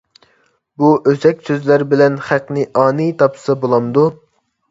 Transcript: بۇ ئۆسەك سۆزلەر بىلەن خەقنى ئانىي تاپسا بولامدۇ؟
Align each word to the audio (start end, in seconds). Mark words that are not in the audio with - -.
بۇ 0.83 0.87
ئۆسەك 1.09 1.43
سۆزلەر 1.49 1.83
بىلەن 1.91 2.17
خەقنى 2.29 2.65
ئانىي 2.85 3.13
تاپسا 3.19 3.57
بولامدۇ؟ 3.67 4.07